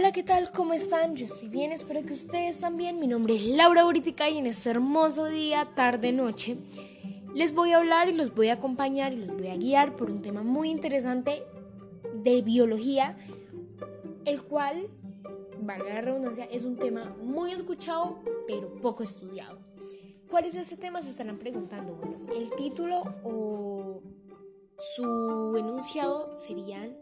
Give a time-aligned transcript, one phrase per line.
[0.00, 0.50] Hola, ¿qué tal?
[0.50, 1.14] ¿Cómo están?
[1.14, 2.98] Yo estoy bien, espero que ustedes también.
[2.98, 6.56] Mi nombre es Laura Buritica y en este hermoso día, tarde, noche,
[7.34, 10.10] les voy a hablar y los voy a acompañar y los voy a guiar por
[10.10, 11.42] un tema muy interesante
[12.14, 13.18] de biología,
[14.24, 14.88] el cual,
[15.60, 19.58] valga la redundancia, es un tema muy escuchado pero poco estudiado.
[20.30, 21.02] ¿Cuál es este tema?
[21.02, 21.96] Se estarán preguntando.
[21.96, 24.00] Bueno, el título o
[24.78, 26.96] su enunciado serían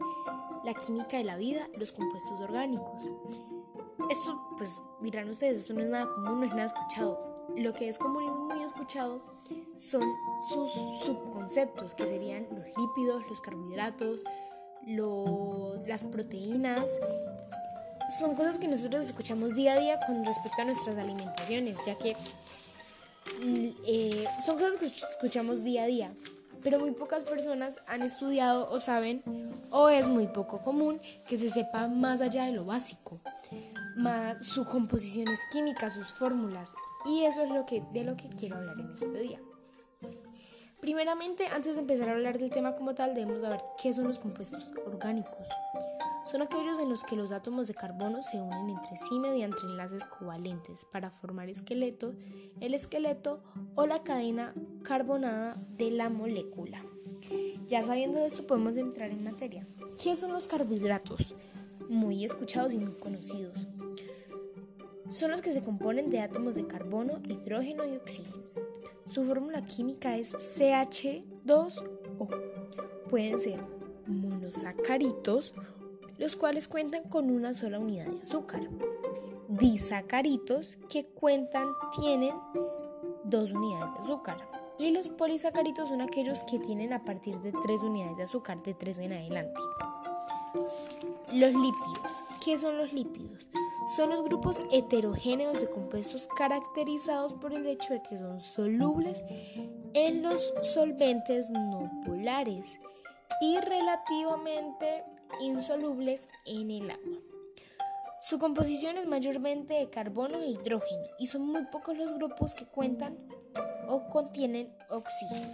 [0.64, 3.02] la química de la vida, los compuestos orgánicos.
[4.10, 7.46] Esto, pues dirán ustedes, esto no es nada común, no es nada escuchado.
[7.56, 9.22] Lo que es común y muy escuchado
[9.74, 10.02] son
[10.48, 10.70] sus
[11.04, 14.22] subconceptos, que serían los lípidos, los carbohidratos,
[15.86, 16.98] las proteínas.
[18.18, 22.14] Son cosas que nosotros escuchamos día a día con respecto a nuestras alimentaciones, ya que
[23.42, 26.12] mm, eh, son cosas que escuchamos día a día
[26.62, 29.22] pero muy pocas personas han estudiado o saben,
[29.70, 33.20] o es muy poco común, que se sepa más allá de lo básico,
[33.96, 36.74] más sus composiciones químicas, sus fórmulas,
[37.06, 39.40] y eso es lo que, de lo que quiero hablar en este día.
[40.80, 44.20] Primeramente, antes de empezar a hablar del tema como tal, debemos saber qué son los
[44.20, 45.48] compuestos orgánicos.
[46.24, 50.04] Son aquellos en los que los átomos de carbono se unen entre sí mediante enlaces
[50.04, 52.14] covalentes para formar esqueleto,
[52.60, 53.42] el esqueleto
[53.74, 56.84] o la cadena carbonada de la molécula.
[57.68, 59.66] Ya sabiendo esto podemos entrar en materia.
[60.02, 61.34] ¿Qué son los carbohidratos?
[61.90, 63.66] Muy escuchados y muy conocidos.
[65.10, 68.38] Son los que se componen de átomos de carbono, hidrógeno y oxígeno.
[69.10, 72.28] Su fórmula química es CH2O.
[73.10, 73.60] Pueden ser
[74.06, 75.52] monosacaritos,
[76.16, 78.66] los cuales cuentan con una sola unidad de azúcar.
[79.48, 81.68] Disacaritos, que cuentan,
[82.00, 82.34] tienen
[83.24, 84.47] dos unidades de azúcar.
[84.78, 88.74] Y los polisacaritos son aquellos que tienen a partir de tres unidades de azúcar, de
[88.74, 89.60] tres en adelante.
[91.32, 92.24] Los lípidos.
[92.44, 93.46] ¿Qué son los lípidos?
[93.96, 99.24] Son los grupos heterogéneos de compuestos caracterizados por el hecho de que son solubles
[99.94, 102.78] en los solventes no polares
[103.40, 105.04] y relativamente
[105.40, 107.18] insolubles en el agua.
[108.20, 112.66] Su composición es mayormente de carbono e hidrógeno y son muy pocos los grupos que
[112.66, 113.16] cuentan
[113.88, 115.48] o contienen oxígeno.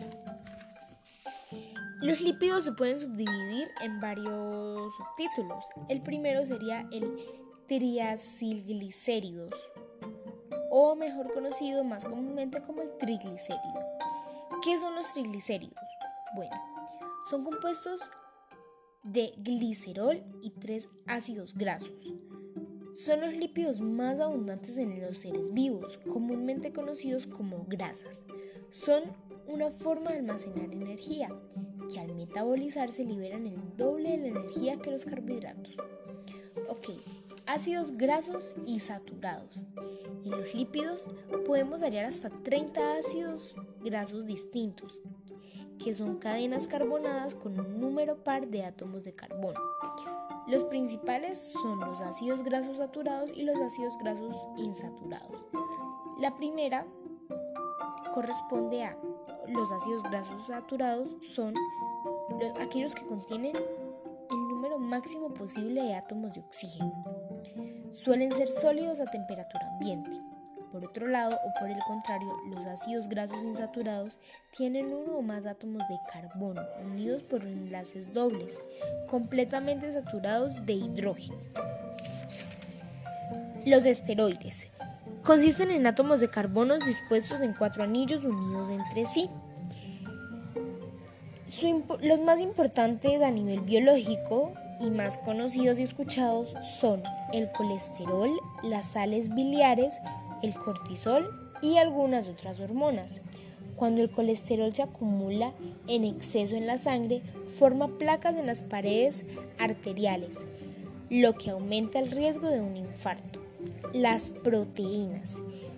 [2.03, 5.65] Los lípidos se pueden subdividir en varios subtítulos.
[5.89, 7.17] El primero sería el
[7.67, 9.55] triacilglicéridos,
[10.71, 13.81] o mejor conocido más comúnmente como el triglicérido.
[14.62, 15.83] ¿Qué son los triglicéridos?
[16.34, 16.55] Bueno,
[17.31, 18.00] son compuestos
[19.03, 22.12] de glicerol y tres ácidos grasos.
[22.94, 28.22] Son los lípidos más abundantes en los seres vivos, comúnmente conocidos como grasas.
[28.71, 29.03] Son
[29.49, 31.28] una forma de almacenar energía,
[31.93, 35.77] que al metabolizarse liberan el doble de la energía que los carbohidratos.
[36.69, 36.91] Ok,
[37.47, 39.56] ácidos grasos y saturados.
[40.25, 41.09] En los lípidos
[41.44, 45.03] podemos hallar hasta 30 ácidos grasos distintos,
[45.84, 49.61] que son cadenas carbonadas con un número par de átomos de carbono.
[50.47, 55.44] Los principales son los ácidos grasos saturados y los ácidos grasos insaturados.
[56.19, 56.87] La primera
[58.12, 58.97] corresponde a
[59.49, 61.55] los ácidos grasos saturados son
[62.60, 67.05] aquellos que contienen el número máximo posible de átomos de oxígeno
[67.94, 70.11] suelen ser sólidos a temperatura ambiente.
[70.75, 74.19] Por otro lado, o por el contrario, los ácidos grasos insaturados
[74.51, 78.59] tienen uno o más átomos de carbono unidos por enlaces dobles,
[79.09, 81.37] completamente saturados de hidrógeno.
[83.65, 84.67] Los esteroides
[85.23, 89.31] consisten en átomos de carbono dispuestos en cuatro anillos unidos entre sí.
[92.01, 97.01] los más importantes a nivel biológico y más conocidos y escuchados son
[97.33, 98.31] el colesterol,
[98.65, 100.01] las sales biliares,
[100.44, 103.21] el cortisol y algunas otras hormonas.
[103.77, 105.53] Cuando el colesterol se acumula
[105.88, 107.22] en exceso en la sangre,
[107.59, 109.25] forma placas en las paredes
[109.58, 110.44] arteriales,
[111.11, 113.41] lo que aumenta el riesgo de un infarto.
[113.93, 115.37] Las proteínas,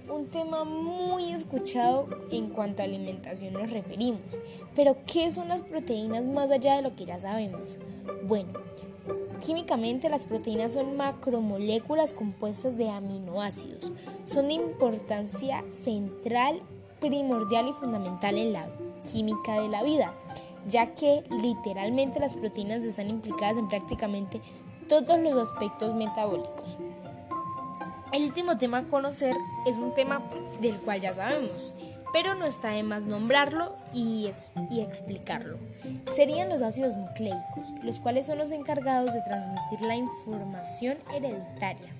[0.08, 4.20] un tema muy escuchado en cuanto a alimentación nos referimos.
[4.74, 7.78] Pero, ¿qué son las proteínas más allá de lo que ya sabemos?
[8.24, 8.52] Bueno,
[9.46, 13.92] Químicamente las proteínas son macromoléculas compuestas de aminoácidos.
[14.26, 16.60] Son de importancia central,
[16.98, 18.66] primordial y fundamental en la
[19.08, 20.12] química de la vida,
[20.68, 24.40] ya que literalmente las proteínas están implicadas en prácticamente
[24.88, 26.76] todos los aspectos metabólicos.
[28.12, 30.22] El último tema a conocer es un tema
[30.60, 31.72] del cual ya sabemos,
[32.16, 34.30] pero no está de más nombrarlo y,
[34.70, 35.58] y explicarlo.
[36.14, 41.90] Serían los ácidos nucleicos, los cuales son los encargados de transmitir la información hereditaria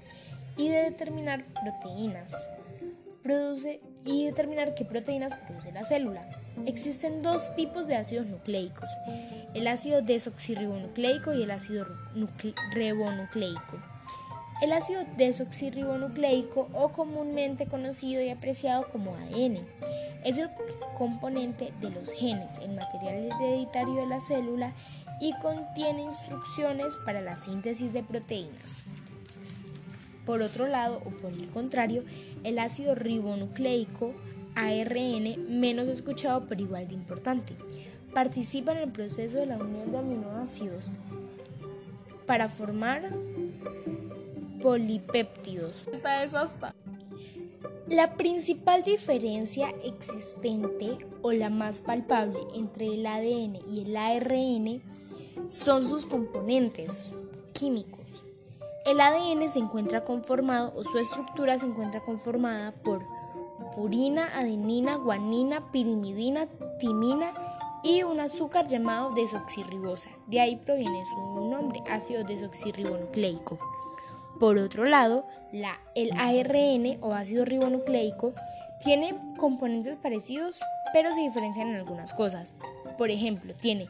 [0.57, 2.33] y de determinar proteínas.
[3.23, 6.27] Produce y determinar qué proteínas produce la célula.
[6.65, 8.89] Existen dos tipos de ácidos nucleicos,
[9.53, 11.85] el ácido desoxirribonucleico y el ácido
[12.73, 13.77] ribonucleico.
[14.63, 19.59] El ácido desoxirribonucleico, o comúnmente conocido y apreciado como ADN,
[20.27, 20.51] es el
[20.99, 24.73] componente de los genes, el material hereditario de la célula
[25.21, 28.83] y contiene instrucciones para la síntesis de proteínas.
[30.27, 32.03] Por otro lado, o por el contrario,
[32.43, 34.13] el ácido ribonucleico,
[34.57, 37.55] ARN, menos escuchado pero igual de importante,
[38.13, 40.97] participa en el proceso de la unión de aminoácidos
[42.27, 43.13] para formar
[44.61, 45.87] polipéptidos.
[47.89, 54.83] La principal diferencia existente o la más palpable entre el ADN y el ARN
[55.47, 57.15] son sus componentes
[57.53, 58.25] químicos.
[58.87, 63.05] El ADN se encuentra conformado o su estructura se encuentra conformada por
[63.77, 66.49] purina, adenina, guanina, pirimidina,
[66.81, 67.35] timina
[67.85, 70.11] y un azúcar llamado desoxirribosa.
[70.27, 73.76] De ahí proviene su nombre, ácido desoxirribonucleico.
[74.39, 78.35] Por otro lado, la, el ARN o ácido ribonucleico
[78.85, 80.61] tiene componentes parecidos,
[80.93, 82.53] pero se diferencian en algunas cosas.
[82.99, 83.89] Por ejemplo, tiene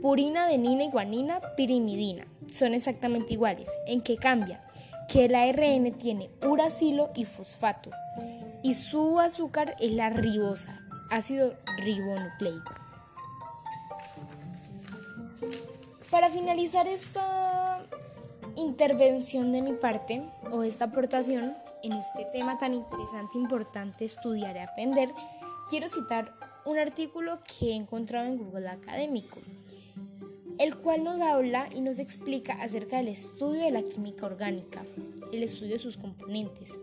[0.00, 2.26] purina, adenina y guanina, pirimidina.
[2.50, 3.70] Son exactamente iguales.
[3.86, 4.62] ¿En qué cambia?
[5.08, 7.90] Que el ARN tiene uracilo y fosfato
[8.62, 10.80] y su azúcar es la ribosa,
[11.10, 12.72] ácido ribonucleico.
[16.10, 17.61] Para finalizar esta
[18.56, 24.60] intervención de mi parte o esta aportación en este tema tan interesante, importante, estudiar y
[24.60, 25.10] aprender,
[25.68, 26.34] quiero citar
[26.64, 29.38] un artículo que he encontrado en Google Académico,
[30.58, 34.84] el cual nos habla y nos explica acerca del estudio de la química orgánica,
[35.32, 36.78] el estudio de sus componentes.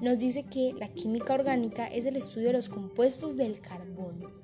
[0.00, 4.41] Nos dice que la química orgánica es el estudio de los compuestos del carbono.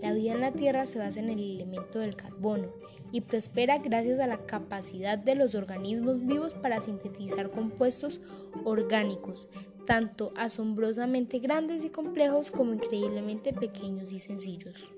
[0.00, 2.68] La vida en la Tierra se basa en el elemento del carbono
[3.12, 8.20] y prospera gracias a la capacidad de los organismos vivos para sintetizar compuestos
[8.64, 9.48] orgánicos,
[9.86, 14.88] tanto asombrosamente grandes y complejos como increíblemente pequeños y sencillos.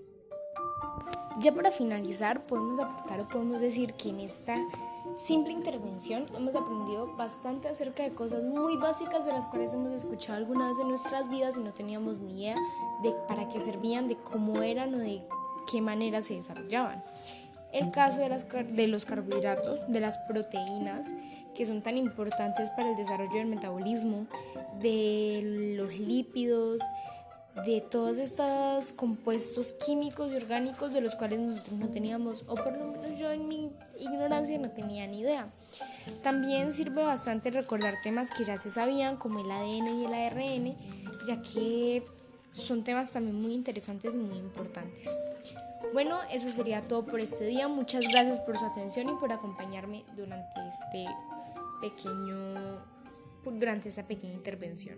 [1.41, 4.57] Ya para finalizar, podemos aportar o podemos decir que en esta
[5.17, 10.39] simple intervención hemos aprendido bastante acerca de cosas muy básicas de las cuales hemos escuchado
[10.39, 12.57] alguna vez en nuestras vidas y no teníamos ni idea
[13.03, 15.23] de para qué servían, de cómo eran o de
[15.71, 17.03] qué manera se desarrollaban.
[17.73, 21.13] El caso de, las, de los carbohidratos, de las proteínas,
[21.55, 24.27] que son tan importantes para el desarrollo del metabolismo,
[24.81, 26.81] de los lípidos,
[27.67, 32.73] de todos estos compuestos químicos y orgánicos de los cuales nosotros no teníamos, o por
[32.77, 33.71] lo menos yo en mi
[34.01, 35.49] ignorancia no tenía ni idea.
[36.23, 40.77] También sirve bastante recordar temas que ya se sabían, como el ADN y el ARN,
[41.27, 42.05] ya que
[42.53, 45.19] son temas también muy interesantes y muy importantes.
[45.93, 47.69] Bueno, eso sería todo por este día.
[47.69, 51.07] Muchas gracias por su atención y por acompañarme durante este
[51.83, 52.83] pequeño
[53.45, 54.97] durante esta pequeña intervención.